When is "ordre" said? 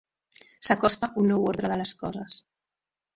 1.51-1.71